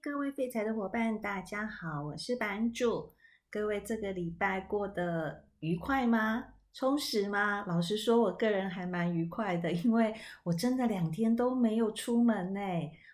[0.00, 3.12] 各位废柴的伙伴，大家好，我是版主。
[3.50, 6.44] 各位这个礼拜过得愉快吗？
[6.72, 7.64] 充实吗？
[7.66, 12.60] 老实说，我个人还蛮愉快的，因为我真的两天都没有出门呢。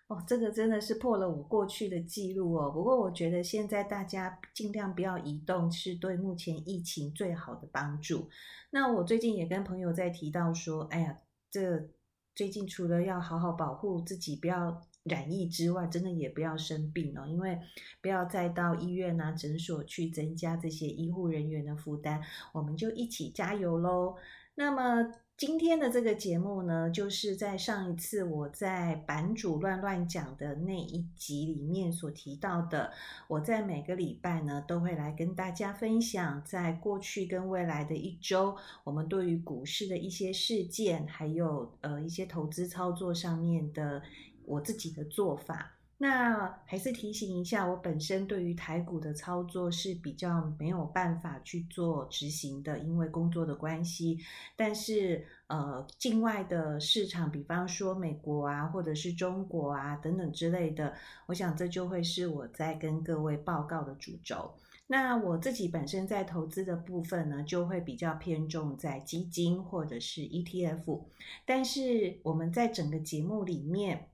[0.06, 2.70] 哦，这个真的是破了我过去的记录哦。
[2.70, 8.28] 不过我觉得现在大家尽量不要移动，是对目前疫情最好的帮助。
[8.70, 11.18] 那我最近也跟朋友在提到说，哎呀，
[11.50, 11.88] 这
[12.34, 14.80] 最近除了要好好保护自己，不要。
[15.04, 17.58] 染疫之外，真的也不要生病哦，因为
[18.02, 22.20] 不要再到医院啊、诊所去增加这些医护人员的负担。
[22.52, 24.16] 我们就一起加油喽！
[24.56, 32.92] 那么今天的这个节目呢，就是在上一次我在版主乱乱讲的那一集里面所提到的。
[33.26, 44.02] 我在每个礼拜呢，都会来跟大家分享，在过去跟未来的一周，我们对于股市的一些事件，还有呃一些投资操作上面的。
[44.50, 45.72] 我自己的做法，
[46.02, 54.18] 那还是提醒一下，我本身对于台股的操作是比较没有办法去做执行的，因为工作的关系。
[54.56, 60.94] 但是，呃，境外的市场，比方说美国啊，或者是中国啊等等之类的，
[61.26, 64.54] 我想这就会是我在跟各位报告的主轴。
[64.86, 71.02] 那我自己本身在投资的部分呢，就会比较偏重在基金或者是 ETF。
[71.44, 74.06] 但是我们在整个节目里面。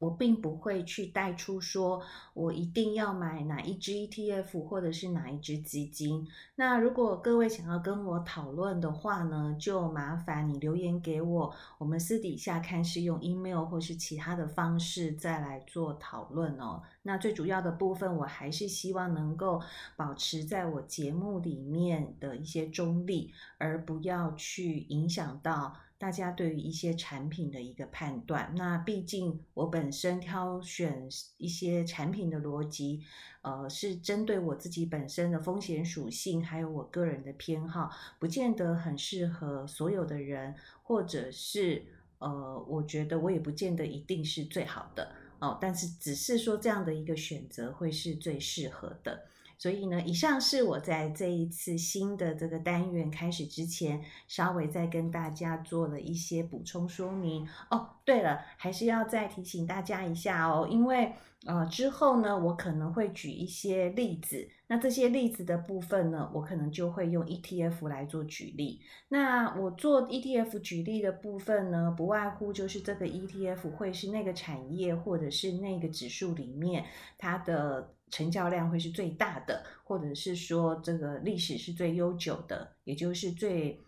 [0.00, 2.02] 我并不会去带出说，
[2.34, 6.26] 我一定要买哪一支 ETF 或者是哪一支基金。
[6.56, 16.82] 那如果各位想要跟我讨论的话呢，就麻烦你留言给我，我们私底下看是用 email 或是其他的方式再来做讨论哦。
[17.02, 19.60] 那最主要的部分，我还是希望能够
[19.96, 25.76] 保持在我节目里面的一些中立，而不要去影响到。
[26.00, 31.06] 大家对于一些产品的一个判断，那毕竟我本身挑选
[31.36, 33.02] 一些产品的逻辑，
[33.42, 41.84] 呃，是针对我自己本身的风险属性，还有我个人的偏好，不见得很适合所有的人，或者是
[42.18, 49.26] 呃，我觉得我也不见得一定是最好的哦，但是只是说这样的一个选择会是最适合的。
[49.60, 57.90] 所以呢，以上是我在这一次新的这个单元开始之前，稍微再跟大家做了一些补充说明哦。
[58.06, 61.12] 对了，还是要再提醒大家一下哦，因为
[61.44, 68.80] 呃之后呢，我可能会举一些例子，那这些例子的部分呢，我可能就会用 ETF 来做举例。
[69.08, 76.86] 那我做 ETF 举例的部分呢，不外乎就是这个 ETF 会是那个产业或者是那个指数里面
[77.18, 77.92] 它的。
[78.10, 83.80] 成交量会是最大的，或者是说这个历史是最悠久的，也就是最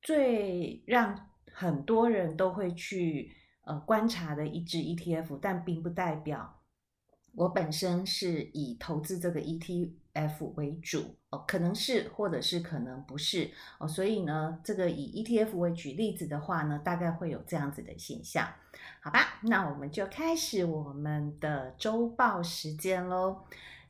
[0.00, 3.32] 最让很多人都会去
[3.64, 6.61] 呃观察的一支 ETF，但并不代表
[7.34, 18.46] 我本身是以投资这个 ETF 为主哦，可能是或者是可能不是哦，所以呢，这个以 ETF 为举例子的话呢，大概会有这样子的现象。
[19.00, 23.42] 好吧，那我们就开始我们的周报时间喽。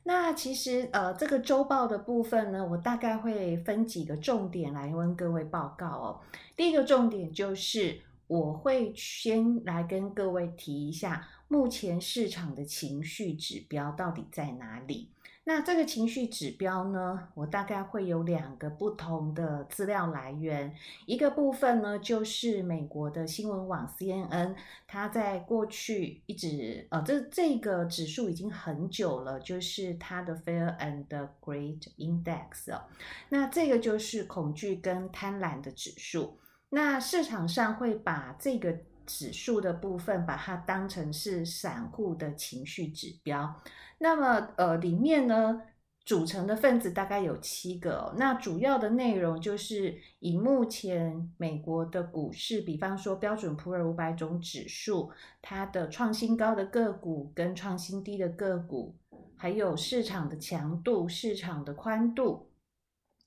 [0.05, 6.19] 那其实呃，这个周报的部分呢，我大概会分几个重点来跟各位报告哦。
[6.57, 15.11] 第一个重点就是，我会先来跟各位提一下，目前市场的情绪指标到底在哪里。
[15.43, 20.73] 那这个情绪指标呢，我大概会有两个不同的资料来源。
[21.05, 24.55] 一个部分呢，就是美国的新闻网 CNN，
[24.87, 32.85] 它在过去一直呃，这这个指数已经很久了，就是它的 Fear and Greed Index 哦。
[33.29, 36.39] 那这个就是恐惧跟贪婪的指数。
[36.69, 38.75] 那市场上会把这个
[39.05, 43.61] 指数的部分，把它当成是散户的情绪指标。
[43.99, 45.61] 那么，呃，里面呢，
[46.05, 48.13] 组成的分子大概有七个。
[48.17, 58.95] 那主要的内容就是以目前美国的股市，比方说标准普尔五百种指数，它的创新高的个股跟创新低的个股，
[59.37, 62.49] 还有市场的强度、市场的宽度。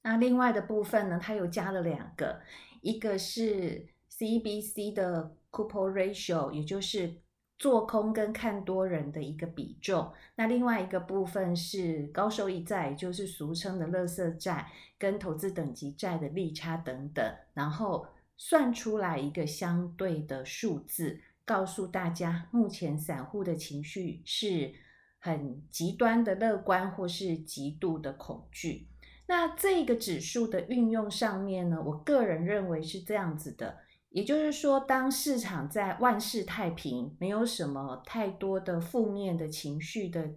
[0.02, 2.40] 那另外的部分呢，它又加了两个，
[2.82, 7.22] 一个是 CBC 的 Couple Ratio，也就是。
[7.58, 17.24] 做空跟看多人的一个比重，那另外一个部分是高收益债，就是俗称的垃圾债跟投资等级债的利差等等，
[17.54, 18.06] 然后
[18.36, 24.74] 算出来一个相对的数字，告诉大家目前散户的情绪是
[25.18, 28.90] 很极端的乐观或是极度的恐惧。
[29.28, 33.78] 那这个指数的运用上面呢，我个人认为是这样子的。
[34.16, 40.30] 也就是说，当市场在万事太平，没有什么太多的负面的情绪的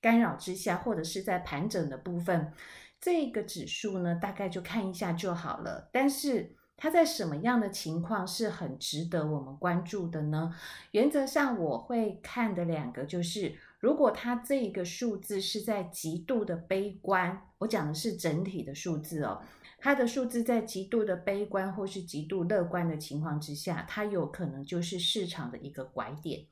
[0.00, 2.52] 干扰之下，或者是在盘整的部分，
[3.00, 5.88] 这个指数呢，大概就看一下就好了。
[5.92, 10.54] 但是它在什么样的情况是很值得我们关注的呢？
[10.92, 19.42] 原则上，我会看的两个就是，如果它这个数字是在极度的悲观，我讲的是整体的数字哦。
[19.78, 26.46] 它的数字在极度的悲观或是极度乐观的情况之下，它有可能就是市场的一个拐点。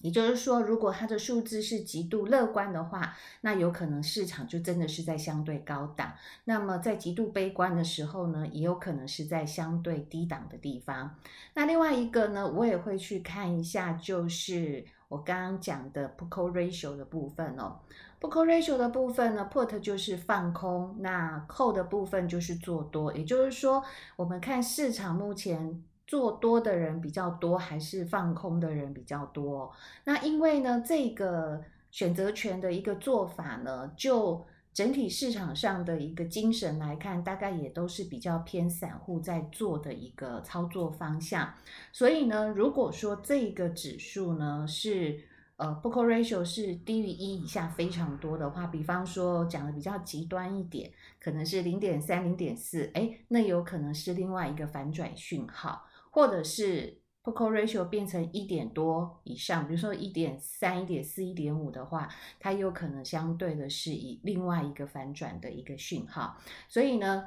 [0.00, 6.12] 也就是说，如果它的数字是极度乐观的话，那有可能市场就真的是在相对高档。
[6.44, 11.18] 那么在极度悲观的时候呢，也有可能是在相对低档的地方。
[11.54, 17.80] 那另外一个呢，我也会去看一下，就是我刚刚讲的 put ratio 的部分哦。
[18.20, 23.12] Put ratio 的部分呢，Put 就是放空，那 Call 的部分就是做多。
[23.12, 23.82] 也就是说，
[24.14, 29.72] 我们看市场目前做多的人比较多，还是放空的人比较多？
[30.04, 31.60] 那因为呢，这个
[31.90, 41.52] 选择权的一个做法呢，就整体市场上的一个精神来看，大概也都是比较偏散户在做的一个操作方向。
[41.92, 45.20] 所以呢，如果说这个指数呢是
[45.56, 50.90] 呃，put call ratio 是低于一以下非常多的话，比方说讲的比较极端一点，
[51.20, 62.08] 可能是零点三、零点四，哎，那有可能是另外一个反转讯号，或者是 Poco ratio 变成一点多以上，比如说一点三、一点四、一点五的话，
[62.38, 66.36] 它有可能相对的是以另外一个反转的一个讯号，
[66.68, 67.24] 所以呢。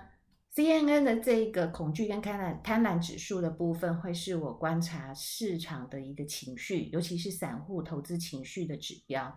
[0.55, 9.35] CNN 的这个恐惧跟贪婪贪婪指数的部分，会是我观察市场的一个情绪，尤其是散户投资情绪的指标。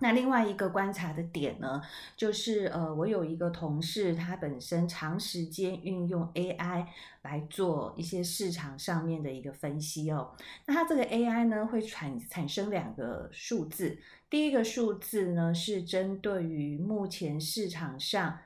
[0.00, 1.82] 那另外一个观察的点呢，
[2.16, 6.86] 就是呃，我有一个同事，他本身长时间运用 AI
[7.22, 10.34] 来做一些市场上面的一个分析哦。
[10.66, 13.98] 那他这个 AI 呢，会产产生两个数字，
[14.28, 18.38] 第一个数字呢，是针对于目前市场上。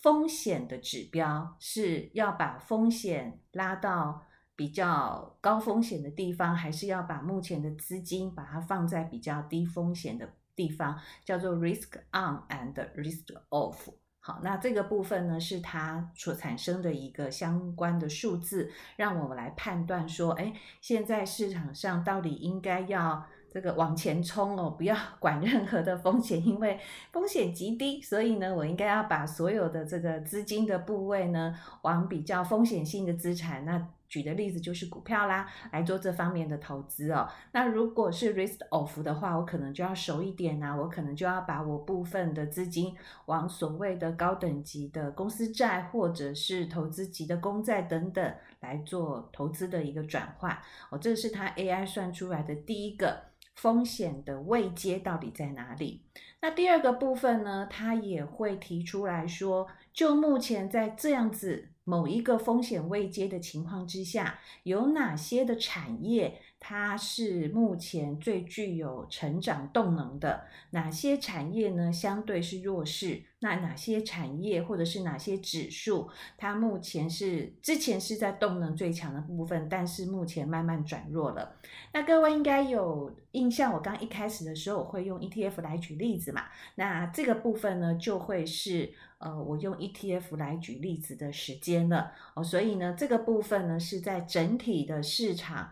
[0.00, 4.22] 风险的指标是要把风险拉到
[4.54, 13.76] 比较高风险的地方，还是要把目前的资金把它放在比较低风险的地方，叫做 risk on and risk off。
[14.18, 23.24] 好，那这个部分呢，是它所产生的一个相关的数字，让我们来判断说，哎，现在市场上到底应该要。
[23.50, 26.78] 这个往前冲哦，不要 管任何的风险，因为
[27.10, 37.28] 风险极低，所以呢，我应该要把所有的这个资金的部位呢，往比较风险性的资产，那举的例子就是股票啦，来做这方面的投资哦。
[37.52, 42.96] 那如果是 risk off 的话，我可能就要熟一点啊，我可能就要把我部分的资金
[43.26, 50.56] 往所谓的高等级的公司债，或者是投资级的公债等等来做投资的一个转换。
[50.90, 53.28] 哦，这是它 AI 算出来的第一个。
[53.54, 56.04] 风险的位阶到底在哪里？
[56.40, 66.38] 那第二个部分呢，它也会提出来说，就目前在这样子某一个风险未接的情况之下，有哪些的产业？
[66.60, 71.92] 它是目前最具有成长动能的哪些产业呢？
[71.92, 73.22] 相对是弱势。
[73.40, 81.54] 那哪些产业或者是哪些指数，它目前是之前是在动能最强的部分，但是目前慢慢转弱了。
[81.92, 86.46] 那各位应该有印象，我刚一开始的时候我会用 ETF 来举例子嘛。
[86.74, 92.42] 那这个部分呢，就会是呃我用 ETF 来举例子的时间了哦。
[92.42, 95.70] 所以呢，这个部分呢是在整体的市场。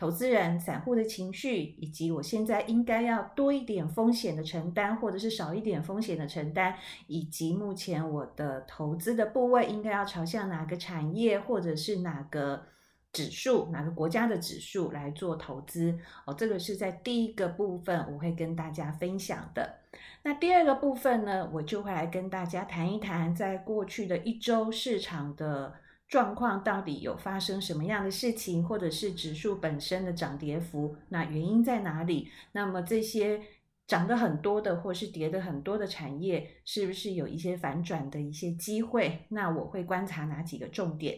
[0.00, 6.74] 投资人、散户的情绪，以及我现在应该要多一点风险的承担，或者是少一点风险的承担，
[7.06, 12.62] 以及目前我的投资的部位应该要朝向哪个产业，或者是哪个
[13.12, 15.98] 指数、哪个国家的指数来做投资。
[16.24, 19.80] 哦，这个是在第一个部分我会跟大家分享的。
[20.22, 25.74] 那第二个部分呢，我就会来跟大家谈一谈，在过去的一周市场的。
[26.10, 32.28] 状况到底有发生什么样的事情，或者是指数本身的涨跌幅，那原因在哪里？
[32.50, 33.40] 那么这些
[33.86, 39.24] 涨得很多的，或是跌得很多的产业，是不是有一些反转的一些机会？
[39.28, 41.16] 那我会观察哪几个重点？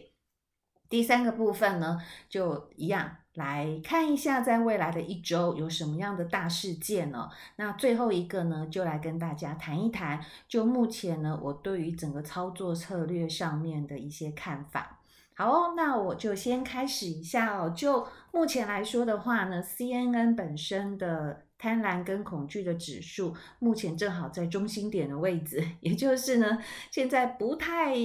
[0.87, 7.27] 第三个部分呢，就一样来看一下，在未来的一周有什么样的大事件呢？
[7.55, 14.99] 那最后一个呢，就来跟大家谈一谈，就目前呢，我对于整个操作策略上面的一些看法。
[15.33, 17.73] 好哦，那我就先开始一下哦。
[17.75, 26.59] 就目前来说的话呢，CNN 本身的贪婪跟恐惧的指数，目前正好在中心点的位置， 也就是呢，
[26.91, 27.95] 现在不太。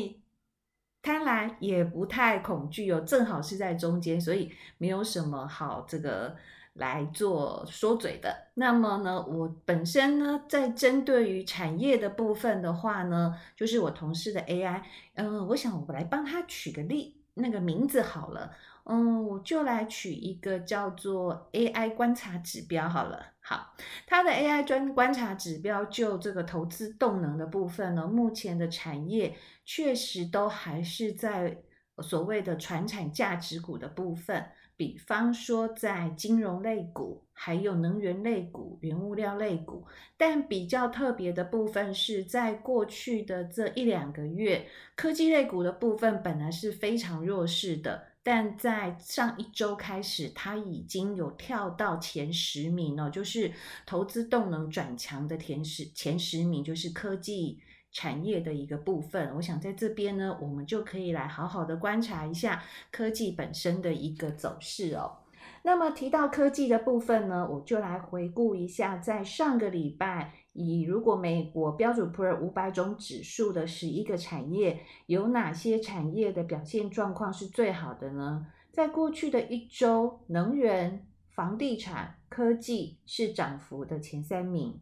[1.09, 6.37] 贪婪，也不太恐惧哦，正好是在中间，所以没有什么好这个
[6.75, 8.49] 来做说嘴的。
[8.53, 14.83] 那么呢，我本身呢，在针对于产业的部分的话呢，就是我同事的 AI，
[15.15, 18.53] 嗯，我想我来帮他取个例，那个名字好了。
[18.89, 23.35] 嗯，我就来取一个叫做 AI 观察指标好了。
[23.41, 23.75] 好，
[24.07, 31.59] 它的 AI 专观察指标就这个投资动能的部分呢，目前的产业确实都还是在
[32.01, 34.43] 所谓的传产价值股的部分，
[34.75, 39.85] 比方说在金融类股，还有能源类股、原物料类股。
[40.17, 44.67] 但比较特别的部分是在过去的这一两个月，
[44.97, 48.03] 科技类股的部分本来是非常弱势的。
[48.31, 53.51] 但在上一周开始，它已经有跳到前十名了，就是
[53.87, 57.59] 投资动能转强的前十前十名，就是科技
[57.91, 59.35] 产业的一个部分。
[59.37, 65.21] 我想在这边呢，我们就可以来好好的观察一下科技本身的一个走势哦。
[65.63, 78.47] 那么提到科技的部分呢，我就来回顾一下，在上个礼拜，以如果美国标准普尔五百种指数的十一个产业，有哪些产业的表现状况是最好的呢？
[78.73, 84.79] 在过去的一周，能源、房地产、科技是涨幅的前三名。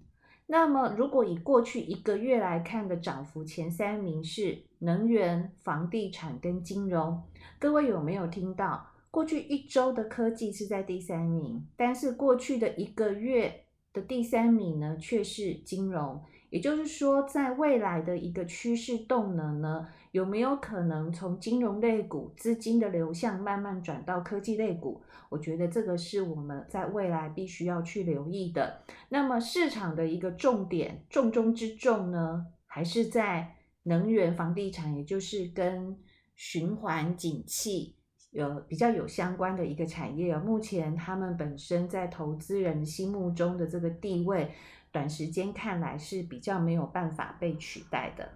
[0.46, 7.22] 那么，如果以过去一个月来看的涨幅前三名是能源、房地产跟金融，
[7.58, 8.86] 各位有没有听到？
[9.10, 13.64] 过去一周的科技是在第三名，但是过去的一个月
[13.96, 16.22] 的第三名呢，却是金融。
[16.50, 25.02] 也就是说，在未来的一个趋势动能呢，有没有可能从金融类股资金的流向慢慢转到科技类股？
[25.28, 28.82] 我觉得这个是我们在未来必须要去留意的。
[29.08, 35.98] 那么市场的一个重点，重中之重呢，还是在能源、房地产，也就是跟
[36.36, 37.96] 循环景气。
[38.36, 44.50] 有比较有相关的一个产业，目前他们本身在投资人心目中的这个地位，
[44.92, 48.28] 短时间看来是比较没有办法被取代的。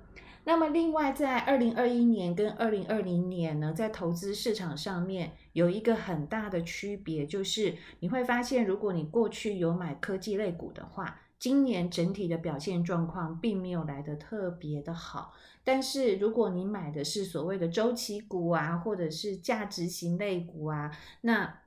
[0.45, 15.33] 那么，另外在二零二一年跟二零二零年呢，在投资市场上面有一个很大的区别，就是你会发现，如果你过去有买科技类股的话，今年整体的表现状况并没有来得特别的好。
[15.65, 20.91] 但是如果你买的是所谓的周期股啊，或者是价值型类股啊，
[21.23, 21.63] 那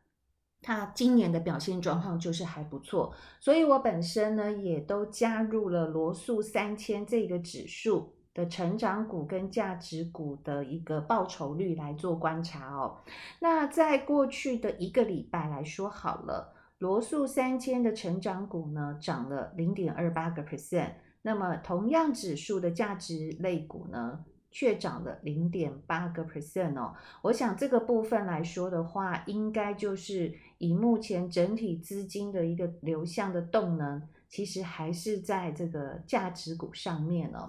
[0.62, 3.14] 它今年的表现状况就是还不错。
[3.40, 12.98] 所以我本身呢也都加入了罗素三千这个指数的成长股跟价值股的一个报酬率来做观察哦。
[13.40, 20.90] 那在过去的一个礼拜来说好了，罗素三千的成长股呢涨了零点二八个 percent。
[21.22, 26.94] 那么，同样指数的价值类股呢，却涨了零点八个 percent 哦。
[27.22, 37.48] 我想这个部分来说的话，应该就是以目前整体资金的一个流向的动能，其实还是在这个价值股上面哦。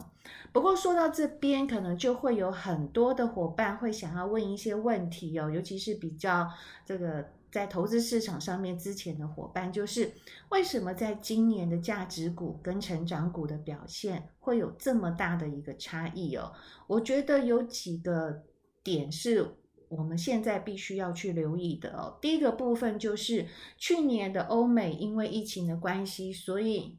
[0.52, 6.48] 不过说到这边，可能就会有很多的伙伴会想要问一些问题哦，尤其是比较
[6.86, 7.26] 这个。
[7.54, 10.10] 在投资市场上面之前的伙伴，就是
[10.48, 16.52] 为什么在今年的价值股跟成长股的表现会有这么大的一个差异哦？
[16.88, 18.42] 我觉得有几个
[18.82, 19.54] 点是
[19.88, 22.18] 我们现在必须要去留意的哦。
[22.20, 23.46] 第一个部分就是
[23.76, 26.98] 去年的欧美因为疫情的关系，所以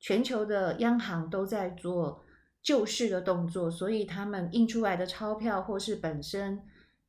[0.00, 2.24] 全球的央行都在做
[2.62, 6.62] 救市的动作，所以他们印出来的钞票或是本身。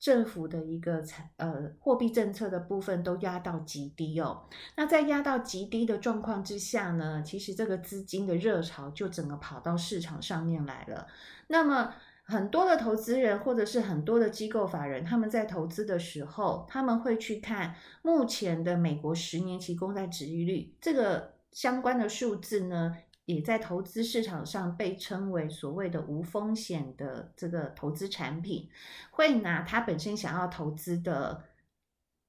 [0.03, 4.49] 政府的一个财呃货币政策的部分都压到极低哦。
[4.75, 11.07] 那在压到极低的状况之下呢，其实这个资金的热潮就整个跑到市场上面来了。
[11.47, 11.93] 那么
[12.25, 22.97] 很多的投资人或者是很多的机构法人，他们在投资的时候，他们会去看目前的美国十年期公债殖利率这个相关的数字呢。
[23.25, 28.69] 也在投资市场上被称为所谓的无风险的这个投资产品，
[29.11, 31.43] 会拿他本身想要投资的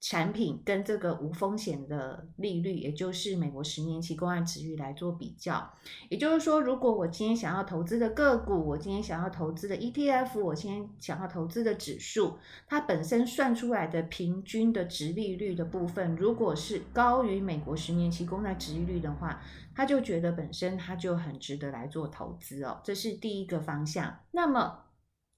[0.05, 5.73] 产品跟这个无风险的利率，也就是美国十年期公债殖利率来做比较。
[6.11, 19.41] 也就是说，如果我今天想要投资的个股，我今天想要投资的 ETF，我今天想要投资的指数，它本身算出来的平均的殖利率的部分，如果是高于美国十年期公债殖利率的话，
[19.75, 22.79] 他就觉得本身他就很值得来做投资哦。
[22.85, 24.19] 这是第一个方向。
[24.33, 24.81] 那么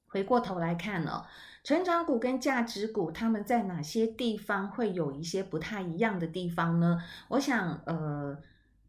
[0.08, 1.26] 回过头来看呢、哦？
[1.66, 7.02] 成长股跟价值股，他们在哪些地方会有一些不太一样的地方呢？
[7.26, 8.38] 我想，呃，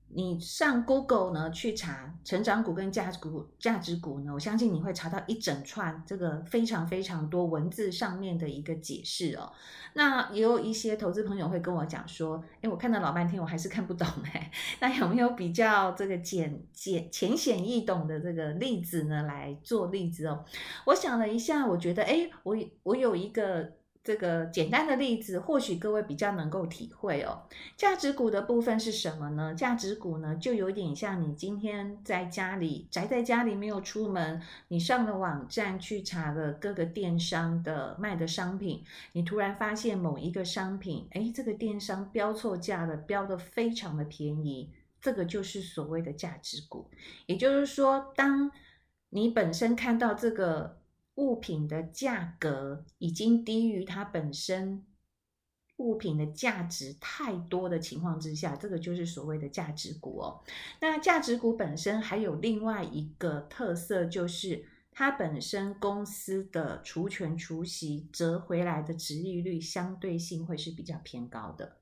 [0.10, 9.52] 你上 Google 呢去查成长股跟价值股，价值股呢，我相信你会查到一整串这个非常非常多文字上面的一个解释哦。
[9.94, 14.52] 那也有一些投资朋友会跟我讲说，诶，我看了老半天，我还是看不懂哎。
[14.80, 19.24] 那有没有比较这个简简浅显易懂的这个例子呢？
[19.24, 20.46] 来做例子哦。
[20.86, 23.77] 我想了一下，我觉得，诶，我我有一个。
[24.08, 27.42] 这个简单的例子，或许各位比较能够体会哦。
[27.76, 29.54] 价值股的部分是什么呢？
[29.54, 44.72] 价值股呢，就有点像你今天在家里宅在家里没有出门，你上了网站去查了各个电商的卖的商品，你突然发现某一个商品，诶，这个电商标错价了，标的非常的便宜，
[45.02, 46.90] 这个就是所谓的价值股。
[47.26, 48.50] 也就是说，当
[49.10, 50.77] 你本身看到这个。
[51.18, 54.86] 物品的价格已经低于它本身
[55.78, 60.42] 物品的价值太多的情况之下，这个就是所谓的价值股哦。
[60.80, 71.78] 那价值股本身还有另外一个特色，就是它本身公司的除权除息折回来的殖利率相对性会是比较偏高的。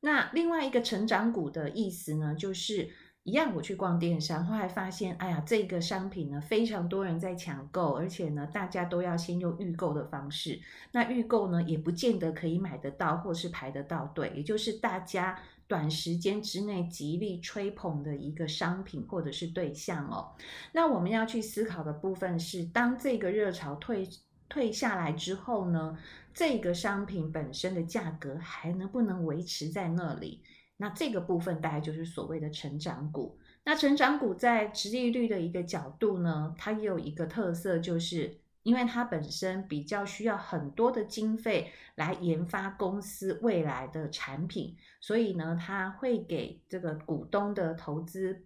[0.00, 2.90] 那另外一个成长股的意思呢，就是。
[3.24, 10.58] 一样，我去逛电商，后来发现，哎呀，这个商品呢，非常多人在抢购，而且呢，大家都要先用预购的方式。
[10.92, 20.32] 那预购呢，也不见得可以买得到，或是排得到队，也就是大家短时间之内极力吹捧的一个商品或者是对象哦。
[20.72, 24.08] 那我们要去思考的部分是，当这个热潮退
[24.48, 25.96] 退下来之后呢，
[26.32, 30.40] 这个商品本身的价格还能不能维持在那里？
[30.80, 33.38] 那这个部分大概就是所谓的成长股。
[33.64, 48.42] 那成长股在殖利率的一个角度呢，它也有一个特色，就是因为它本身比较需要很多的经费来研发公司未来的产品，所以呢，它会给这个股东的投资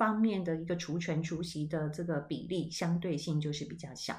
[0.00, 4.16] 方面的一个除权除息的这个比例相对性就是比较小。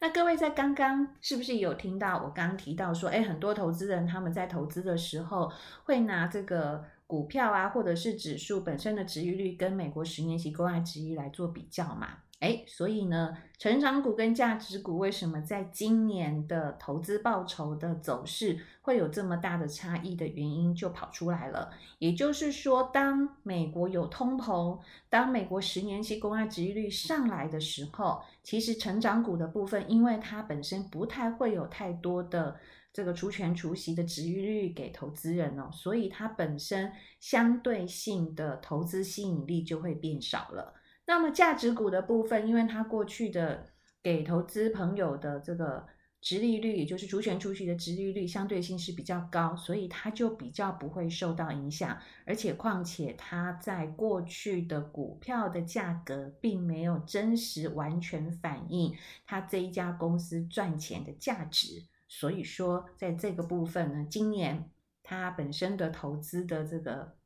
[0.00, 5.52] 那各位在刚刚是不是有听到我刚刚提到说，诶，很多投资人他们在投资的时候
[5.84, 12.08] 会拿这个股票啊，或者是指数本身的殖利率跟美国十年期公债殖利率来做比较嘛？
[12.42, 21.70] 诶，所以呢，成长股跟价值股为什么在今年的投资报酬的走势会有这么大的差异的原因就跑出来了。
[22.00, 24.76] 也就是说，当美国有通膨，
[25.08, 32.56] 当美国十年期公债殖利率上来的时候，其实成长股的部分，因为它本身不太会有太多的
[32.92, 36.90] 这个除权除息的殖利率给投资人哦，所以它本身
[37.20, 40.74] 相对性的投资吸引力就会变少了。
[41.12, 43.66] 那么价值股的部分，因为它过去的
[44.02, 45.86] 给投资朋友的这个
[46.22, 51.98] 殖利率，也就是除权除息的殖利率，相对性是比较高，所以它就比较不会受到影响。
[52.24, 58.96] 而且况且它在过去的股票的价格，并没有真实完全反映
[59.26, 61.84] 它这一家公司赚钱的价值。
[62.08, 64.70] 所以说，在这个部分呢，今年
[65.02, 67.16] 它本身的投资的这个。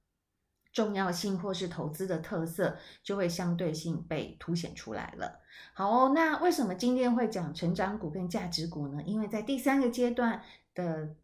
[0.77, 5.41] 重要性或是投资的特色，就会相对性被凸显出来了。
[5.73, 9.03] 好哦，那为什么今天会讲成长股跟价值股呢？
[9.07, 10.43] 因为在第三个阶段
[10.75, 11.17] 的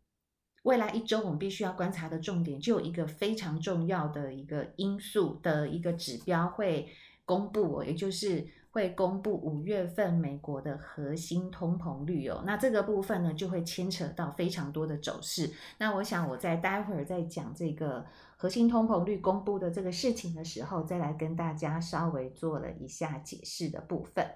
[0.63, 6.89] 未来一周，我们必须要观察的重点，就有一个非常重要的一个因素的一个指标会
[7.27, 8.49] 公布哦，也就是。
[8.73, 15.51] 会公布五月份美国的核心通膨率哦，那这个部分呢，就会牵扯到非常多的走势。
[15.79, 18.05] 那我想我在待会儿在讲这个
[18.37, 24.27] 核心通膨率公布的这个事情的时候，再来跟大家稍微做了一下解释的部分。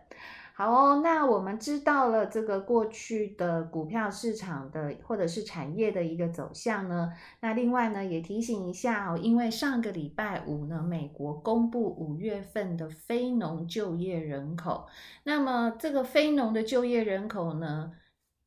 [0.59, 7.13] 好哦，那我们知道了这个过去的股票市场的或者是产业的一个走向呢。
[7.41, 14.87] 那另外呢，也提醒一下哦，因为上个礼拜五呢，美国公布五月份的非农就业人口，
[15.25, 17.93] 那么这个非农的就业人口呢，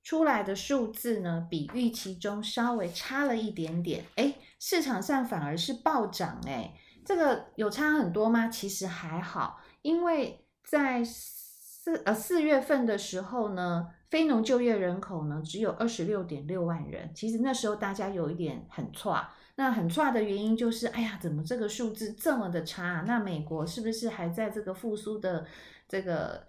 [0.01, 4.03] 出来的数字呢，比预期中稍微差了一点点。
[4.15, 6.73] 诶，市场上反而是暴涨诶，
[7.05, 8.47] 这个有差很多吗？
[8.47, 11.03] 其实还好，因为在
[11.89, 17.11] 四呃四月份的时候呢，非农就业人口呢只有二十六点六万人。
[17.15, 23.03] 其实那时候大家有一点很差，那很差的原因就是，哎呀，怎么这个数字这么的差？
[23.07, 25.47] 那美国是不是还在这个复苏的
[25.87, 26.45] 这个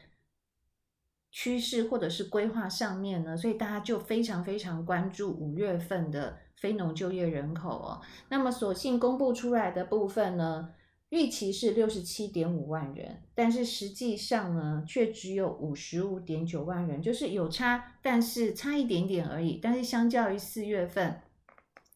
[1.30, 3.34] 趋势或者是规划上面呢？
[3.34, 8.00] 所以大家就非常非常关注五月份的非农就业人口哦。
[8.28, 10.70] 那么所幸公布出来的部分呢，
[11.10, 19.58] 预期是六十七点五万人，但是实际上呢，却只有五十五点九万人，就是有差，但是差一点点而已。
[19.60, 21.20] 但是相较于四月份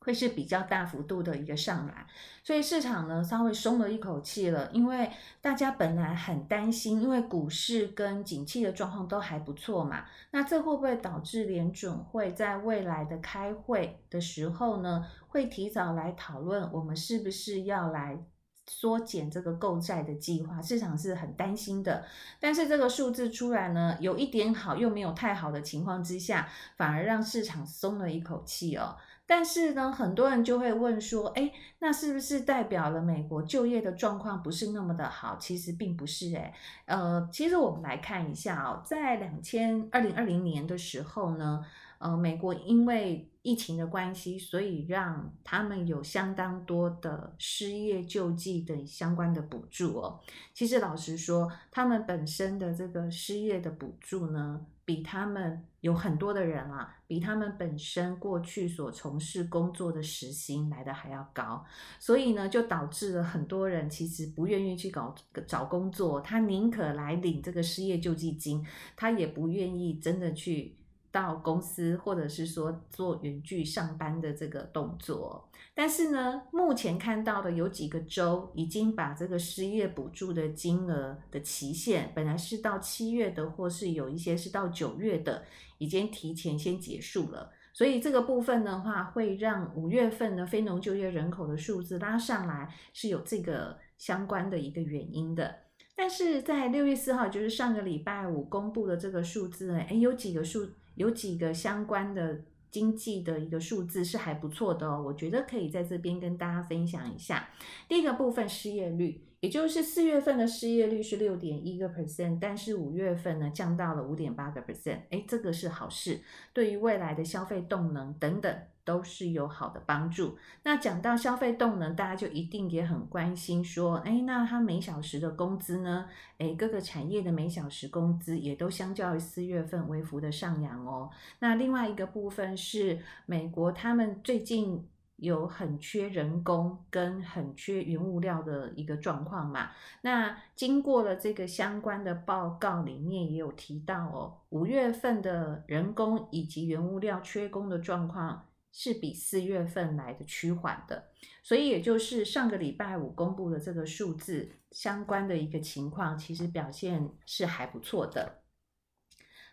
[0.01, 2.07] 会是比较大幅度的一个上来，
[2.43, 5.09] 所以市场呢稍微松了一口气了，因为
[5.41, 18.19] 大家本来很担心，因为股市跟景气的状况都还不错嘛，那这会不会导致联准会在未来的开会的时候呢，会提早来讨论我们是不是要来
[18.67, 20.61] 缩减这个购债的计划？
[20.61, 22.05] 市场是很担心的，
[22.41, 28.97] 但是这个数字出来呢，有一点好又没有太好的情况之下，反而让市场松了一口气哦。
[29.27, 35.37] 但是呢，很多人就会问说，诶，那是不是代表了美国就业的状况不是那么的好？
[35.41, 36.53] 其实并不是，诶，
[36.85, 41.65] 呃，其实我们来看一下哦，在两千二零二零年的时候呢，
[41.99, 50.21] 呃，美国因为疫情的关系，所以让他们有相当多的失业救济的相关的补助哦。
[50.53, 61.65] 其实老实说，他们本身的这个失业的补助呢，比他们有很多的人啊，比他们本身过去所从事工作的时薪来的还要高，
[61.99, 65.15] 所以呢，就导致了很多人其实不愿意去搞
[65.47, 70.77] 找工作，他宁可来领这个失业救济金，他也不愿意真的去。
[71.15, 85.45] 到公司或者是说做远距上班的这个动作，但是呢，目前看到的有几个州已经把这个失业补助的金额的期限，本来是到七月的，或是有一些是到九月的，
[85.79, 87.53] 已经提前先结束了。
[87.73, 95.55] 所以这个部分的话，会让五月份的非农就业人口的数字拉上来，是有这个相关的一个原因的。
[95.95, 100.69] 但是在六月四号，就是上个礼拜五公布的这个数字呢，诶，有几个数。
[100.95, 107.51] 有几个相关的经济的一个数字是还不错的哦，我觉得可以在这边跟大家分享一下。
[107.89, 116.21] 第一个部分失业率，也就是四月份的失业率是六点一个 percent，但是五月份呢降到了五点八个 percent，诶，这个是好事，
[116.55, 118.57] 对于未来的消费动能等等。
[118.87, 120.37] 都是有好的帮助。
[120.63, 126.05] 那讲到消费动能，大家就一定也很关心，说，哎，那他每小时的工资呢？
[126.37, 131.09] 哎，各个产业的每小时工资也都相较于四月份微幅的上扬哦。
[131.39, 134.87] 那另外一个部分是美国，他们最近
[135.25, 139.71] 有很缺人工跟很缺原物料的一个状况嘛。
[140.03, 148.47] 那经过了这个相关的报告里面也有提到哦，五月份的人工以及原物料缺工的状况。
[148.77, 151.05] 是比四月份来的趋缓的，
[151.45, 158.43] 所以也就是上个礼拜五公布的这个数字相关的一个情况，其实表现是还不错的。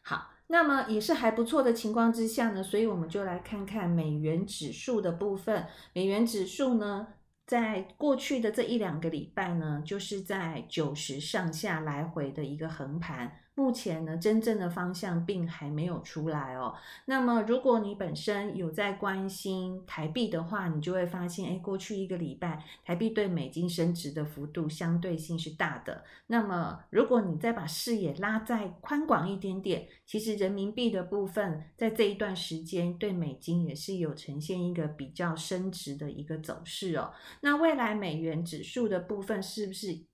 [0.01, 5.65] 好，那么也是还不错的情况之下呢，所以我们就来看看美元指数的部分。
[5.93, 7.07] 美元指数呢，
[7.47, 13.31] 在过去的这一两个礼拜呢，就是在九十上下来回的一个横盘。
[13.53, 16.73] 目前呢，真正的方向并还没有出来哦。
[17.05, 26.03] 那么，如果你本身有在关心台币的话，你就会发现，哎，过去一个礼拜台币对美金升值的幅度相对性是大的。
[26.27, 37.11] 那么，如果你再把视野拉再宽广一点点，其实人民币的部分在这一段时间对美金也是有呈现一个比较升值的一个走势哦。
[37.41, 40.10] 那未来美元指数的部分是不是？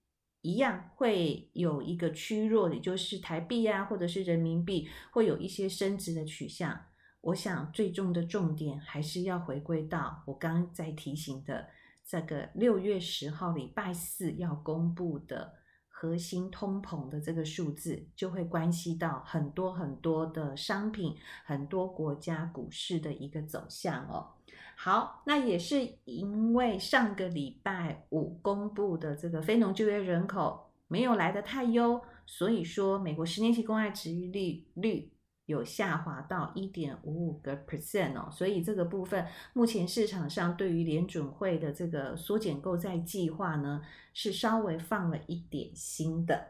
[0.48, 6.86] 一样会有一个趋弱，也就是台币啊，或者是人民币会有一些升值的取向。
[7.20, 11.68] 我想最终的重点还是要回归到我刚在提醒的
[12.06, 15.52] 这个六月十号礼拜四要公布的
[16.00, 24.28] 核心通膨的这个数字，就会关系到很多很多的商品、很多国家股市的一个走向哦。
[24.76, 35.12] 好，那也是因为上个礼拜五公布的这个非农就业人口没有来得太优，所以说美国十年期公债殖利率
[35.48, 43.82] 有下滑到一点五五个 percent 哦，所以这个部分目前市场上对于联准会的这个缩减购债计划呢，
[44.14, 46.50] 是稍微放了一点心的。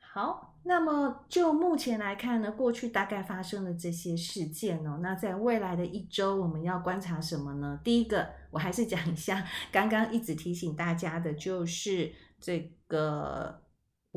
[0.00, 5.00] 好，那么就目前来看呢，过去大概发生的这些事件哦。
[5.02, 7.78] 那在未来的一周，我们要观察什么呢？
[7.84, 13.60] 第一个，我还是讲一下刚刚一直提醒大家的，就是这个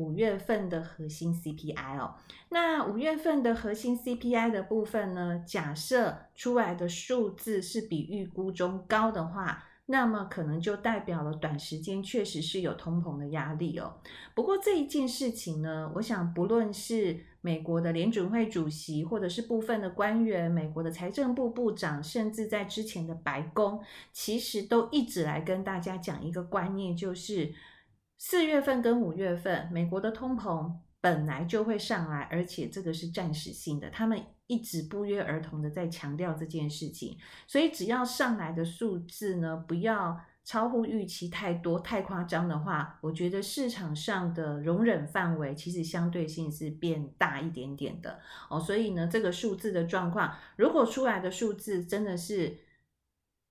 [0.02, 2.14] 五月份的核心 CPI 哦。
[2.48, 9.64] 那五月份的核心 CPI 的部分呢，假设出来的数字是比预估中高的话。
[9.86, 13.92] 那么可能就代表了短时间确实是有通膨的压力哦。
[14.32, 27.52] 不过这一件事情呢，我想不论是美国的联准会主席，或者是部分的官员，美国的财政部部长，甚至在之前的白宫，其实都一直来跟大家讲一个观念，就是
[28.24, 48.60] 四月份跟五月份美国的通膨本来就会上来，而且这个是暂时性的，他们一直不约而同的在强调这件事情，所以只要上来的数字呢，不要超乎预期太多、太夸张的话，我觉得市场上的容忍范围其实相对性是变大一点点的哦。
[48.60, 52.56] 所以呢，这个数字的状况，如果出来的数字真的是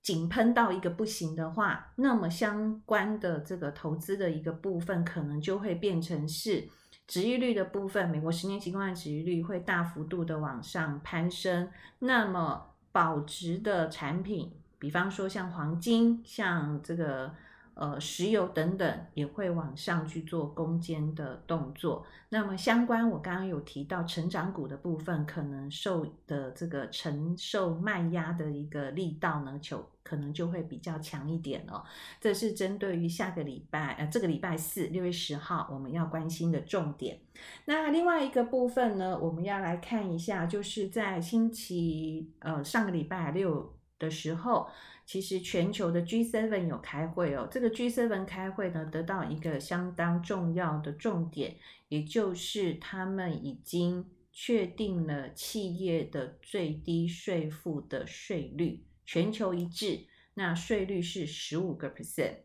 [0.01, 6.69] 井喷到一个不行的话，那么相关的这个投资的一个部分，可能就会变成是。
[7.07, 11.69] 值利率的部分，美国十年期公债值利率会大幅度的往上攀升。
[11.99, 17.33] 那么保值的产品，比方说像黄金、像这个
[17.81, 22.05] 呃石油等等，也会往上去做攻坚的动作。
[22.29, 29.85] 那么相关，我刚刚有提到成长股的部分，可能受的这个承受卖压的一个力道呢，就。
[30.03, 31.81] 可能就会比较强一点哦。
[32.19, 37.19] 这是针对于下个礼拜，呃，这个礼拜四，六月十号，我们要关心的重点。
[37.65, 44.67] 那另外一个部分呢，我们要来看一下，就是在星期，呃，上个礼拜六的时候，
[45.11, 47.45] 其实全球的 G7 有开会哦。
[47.51, 51.57] 这个 G7 开会呢，得到一个相当重要的重点，
[51.89, 58.85] 也就是他们已经确定了企业的最低税负的税率。
[59.05, 62.43] 全球一致，那税率是十五个 percent。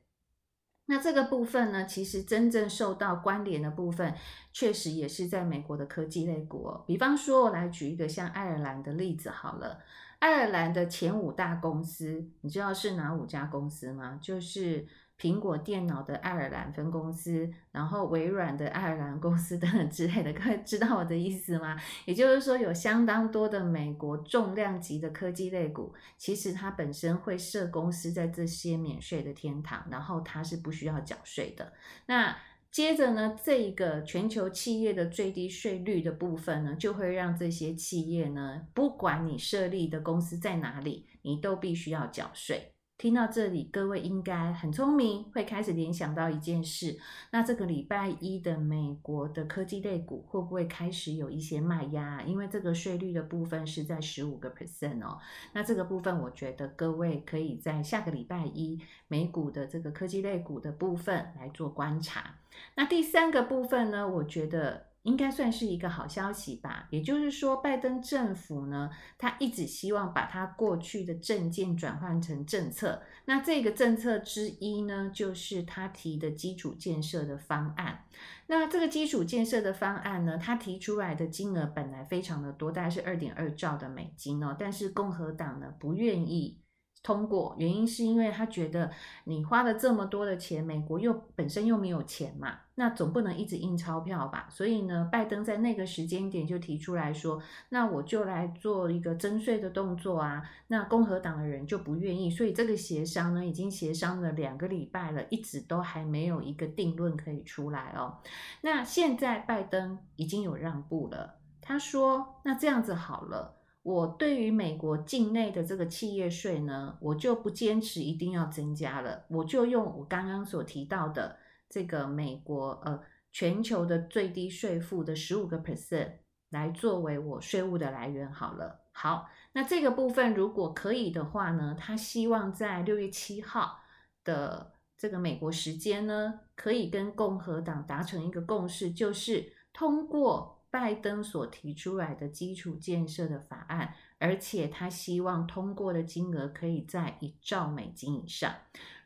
[0.87, 4.13] 那这个部分呢，其实真正受到关联的部分，
[4.53, 6.85] 确实也是在美国的科技类股哦。
[6.85, 9.79] 比方说，我来举一个像爱尔兰的例子好了。
[10.19, 14.19] 爱尔兰的前五大公司，你知道是哪五家公司吗？
[14.21, 14.87] 就是。
[15.19, 21.75] 苹果电脑的爱尔兰分公司，然后微软的爱尔兰公司等等之类的，各位知道我的意思吗？
[22.05, 31.73] 也就是说，有相当多的美国重量级的科技类股，其实它本身会设公司在这些免税的天堂，然后它是不需要缴税的。
[32.05, 32.37] 那
[32.77, 42.76] 接着呢，这一个全球企业的最低税率的部分呢，就会让这些企业呢，不管你设立的公司在哪里，你都必须要缴税。
[42.99, 46.99] 听到这里，各位应该很聪明，会开始联想到一件事。
[47.31, 52.23] 那这个礼拜一的美国的科技类股会不会开始有一些卖压？
[52.23, 55.19] 因为这个税率的部分是在十五个 percent 哦。
[55.53, 62.37] 那这个部分，我觉得各位可以在下个礼拜一美股的这个科技类股的部分来做观察。
[62.77, 64.87] 那第三个部分呢，我觉得。
[65.07, 66.89] 应该算是一个好消息吧。
[66.91, 73.01] 也就是说，拜登政府呢，他一直希望把他过去的政见转换成政策。
[73.25, 78.05] 那这个政策之一呢，就是他提的基础建设的方案。
[78.49, 84.55] 那这个基础建设的方案呢，他提出来的金额本来非常的多，大概是二点二兆的美金哦。
[84.59, 86.61] 但是共和党呢，不愿意。
[87.07, 88.91] 通过原因是因为他觉得
[89.23, 94.49] 你花了这么多的钱，美国又本身又没有钱嘛，那总不能一直印钞票吧？
[94.51, 100.43] 所以呢，拜登在那个时间点就提出来说，那我就来做一个征税的动作啊。
[100.67, 108.19] 那共和党的人就不愿意，所以这个协商呢，已经协商了两个礼拜了，一直都还没有一个定论可以出来哦。
[108.63, 113.53] 那现在拜登已经有让步了，他说，那这样子好了。
[113.87, 121.37] 我对于美国境内的这个企业税呢，我就不坚持一定要增加了，我就用我刚刚所提到的
[121.69, 126.15] 这个美国呃全球的最低税负的十五个 percent
[126.51, 128.81] 来作为我税务的来源好了。
[128.91, 133.79] 好，那这个部分如果可以的话呢，他希望在六月七号
[134.25, 140.56] 的这个美国时间呢，可以跟共和党达成一个共识，就是通过。
[140.77, 148.55] 拜登所提出来的基础建设的法案，而且他希望通过的金额可以在一兆美金以上。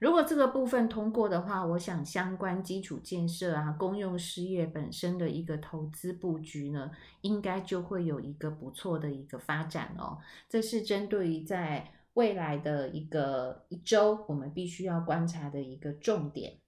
[0.00, 10.18] 如果这个部分通过的话，我想相关基础建设啊、公用事业本身的一个投资布局呢，应该就会有一个不错的一个发展哦。
[10.48, 16.60] 这是针对于在未来的一个一周，我们必须要观察的一个重点。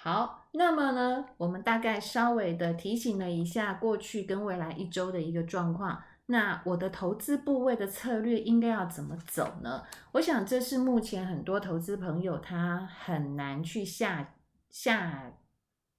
[0.00, 6.00] 好，那么呢，我们大概稍微的提醒了一下过去跟未来一周的一个状况。
[6.26, 9.82] 那我的投资部位的策略应该要怎么走呢？
[10.12, 14.34] 我想这是目前很多投资朋友他很难去下
[14.70, 15.32] 下。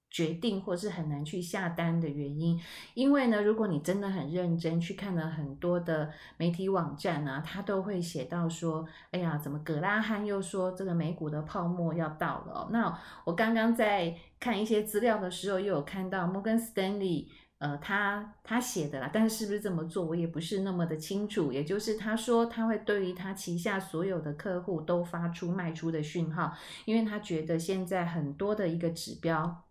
[0.09, 2.59] 决定或是很难去下单的原因，
[2.95, 12.67] 因为呢，如果你真的很认真去看了很多的媒体网站啊，他都会写到说，哎呀，怎么葛拉汉又说这个美股的泡沫要到了？
[12.71, 21.51] 那我刚刚在看一些资料的时候，又有看到摩根斯丹利，呃，他他写的啦，但是是不是这么做，我也不是那么的清楚。
[21.51, 26.51] 也就是他说他会对于他旗下所有的客户都发出卖出的讯号，
[26.85, 29.65] 因为他觉得现在很多的一个指标。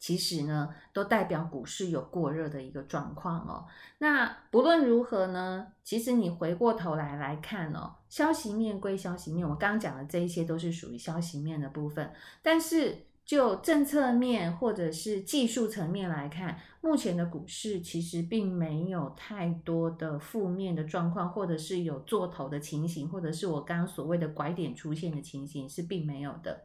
[0.00, 3.66] 其实呢，都代表股市有过热的一个状况哦。
[3.98, 12.10] 那不论如何呢，其实你回过头来来看哦，消息面归消息面，我刚刚讲的这一些都是属于消息面的部分。
[12.40, 26.64] 但是就政策面或者是技术层面来看，目前的股市其实并没有太多的负面的状况，或者是有做头的情形，或者是我刚刚所谓的拐点出现的情形是并没有的。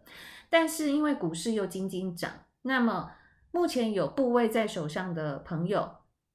[0.50, 3.12] 但是因为股市又惊惊涨，那么
[3.56, 5.90] 目前有部位在手上的朋友，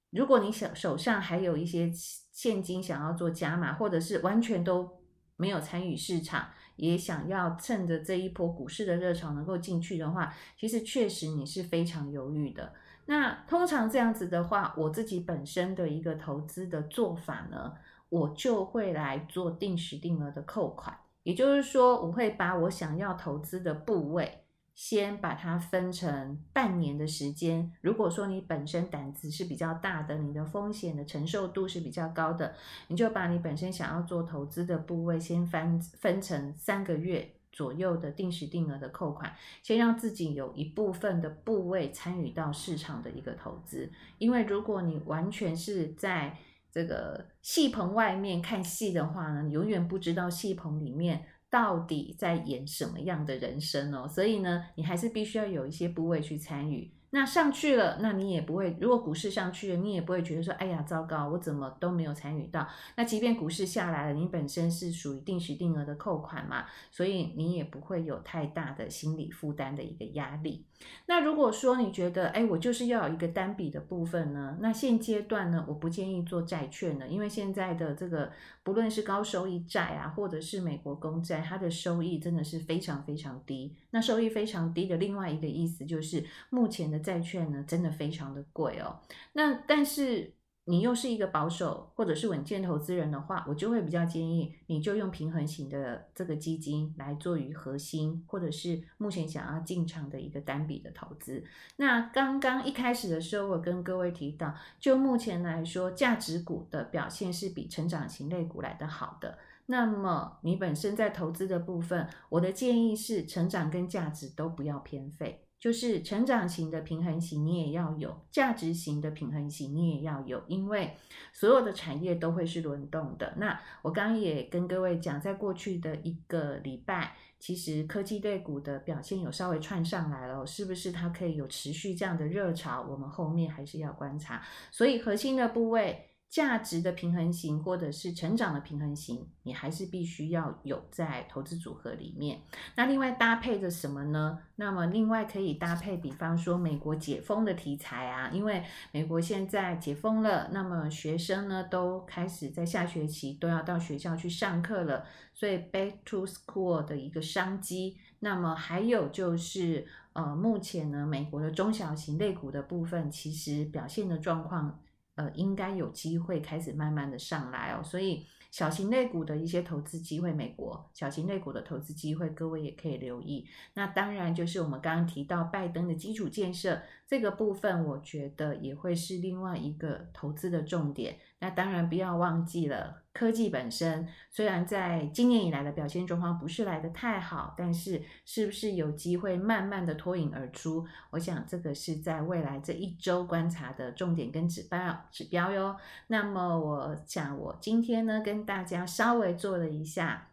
[0.09, 1.92] 如果你想手上还有一些
[2.33, 4.88] 现金想要做加码，或者是完全都
[5.37, 12.72] 没有参与市场，也想要趁着这一波股市的热潮能够进去的话，其实确实你是非常犹豫的。
[13.04, 17.74] 那通常这样子的话，我自己本身的一个投资的做法呢，
[18.09, 24.42] 我就会来做定时定额的扣款，也就是说，我会把我想要投资的部位。
[24.80, 27.70] 先把它分成半年的时间。
[27.82, 32.54] 如果说你本身胆子是比较大的，你的风险的承受度是比较高的，
[32.88, 39.30] 你就把你本身想要做投资的部位先分分成三个月左右的定时定额的扣款，
[39.62, 43.92] 先让自己有一部分的部位参与到市场的一个投资。
[44.16, 46.38] 因为如果你完全是在
[46.72, 51.26] 这个戏棚外面看戏的话呢，你永远不知道戏棚里面。
[51.50, 54.06] 到底在演什么样的人生哦？
[54.08, 56.90] 所以呢，你还是必须要有一些部位去参与。
[57.12, 62.68] 那上去了，那你也不会，如果股市上去了，你也不会觉得说，哎呀，糟糕，我怎么都没有参与到。
[62.96, 70.64] 那即便股市下来了，你本身是属于定时定额的扣款嘛，所以你也不会有太大的心理负担的一个压力。
[71.06, 78.30] 那如果说你觉得，哎，我就是要有一个单笔的部分呢，那现阶段呢，我不建议做债券呢，因为现在的这个
[78.62, 83.74] 不论是高收益债啊，或者是美国公债，它的收益真的是非常非常低。
[83.90, 89.00] 那收益非常低的另外一个意思就是，目前的债券呢，真的非常的贵哦。
[89.32, 90.34] 那但是。
[90.64, 101.42] 你又是一个保守或者是稳健投资人的话，我就会比较建议你就用平衡型的这个基金来做于核心，或者是目前想要进场的一个单笔的投资。
[101.76, 109.38] 那刚刚一开始的时候，我跟各位提到，就目前来说，价值股的表现是比成长型类股来得好的。
[109.66, 115.46] 那么你本身在投资的部分，我的建议是成长跟价值都不要偏废。
[115.60, 120.42] 就是成长型的平衡型，你也要有；价值型的平衡型，你也要有。
[120.48, 120.96] 因为
[121.34, 123.34] 所有的产业都会是轮动的。
[123.36, 132.86] 那我刚刚也跟各位讲，在过去的一个礼拜，其实科技类股的表现有稍微窜上来了，是不是它可以有持续这样的热潮？
[132.88, 134.42] 我们后面还是要观察。
[134.70, 136.06] 所以核心的部位。
[136.30, 142.40] 价值的平衡型，或者是成长的平衡型，你还是必须要有在投资组合里面。
[142.76, 144.38] 那另外搭配着什么呢？
[144.54, 148.62] 那么另外可以搭配，比方说美国解封的题材啊，因为
[148.92, 157.96] 美国现在解封了，那么学生呢都开始在下学期都要到学校去上课了，所以 back to school 的一个商机。
[158.20, 164.78] 那么还有就是，呃，目前呢，美国的中小型类股的部分，其实表现的状况。
[165.20, 173.46] 呃，应该有机会开始慢慢的上来哦，所以小型类股的一些投资机会，美国小型类股的投资机会，各位也可以留意。
[173.74, 181.18] 那当然就是我们刚刚提到拜登的基础建设这个部分，我觉得也会是另外一个投资的重点。
[181.42, 190.87] 那当然不要忘记了，科技本身虽然在今年以来的表现状况不是来得太好，但是是不是有机会慢慢的脱颖而出？
[191.11, 195.74] 我想这个是在未来这一周观察的重点跟指标指标哟。
[196.09, 200.29] 那么我想我今天呢跟大家稍微做了一下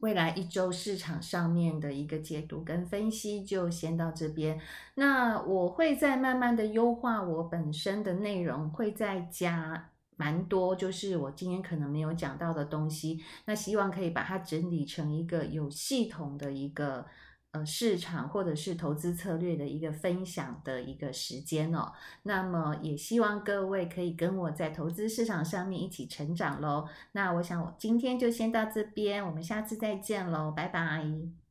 [0.00, 4.60] 未来一周市场上面的一个解读跟分析，就先到这边。
[4.96, 9.92] 那我会再慢慢的优化我本身的内容，会再加。
[10.16, 17.06] 蛮多，就是我今天可能没有讲到的东西，那希望可以把它整理成一个有系统的一个
[17.52, 21.92] 呃市场或者是投资策略的一个分享的一个时间哦。
[22.22, 26.88] 那么也希望各位可以跟我在投资市场上面一起成长喽。
[27.12, 31.45] 那我想我今天就先到这边，我们下次再见喽，拜拜。